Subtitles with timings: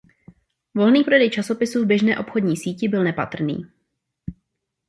[0.75, 3.65] Volný prodej časopisu v běžné obchodní síti byl nepatrný.